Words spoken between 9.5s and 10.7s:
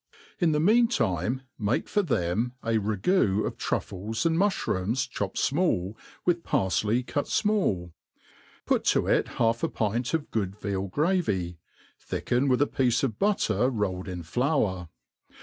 a pint of good